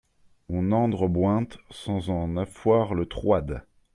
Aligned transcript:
On 0.49 0.63
n’andre 0.63 1.07
bointe 1.07 1.59
sans 1.69 2.09
en 2.09 2.35
affoir 2.35 2.95
le 2.95 3.05
troide. 3.05 3.61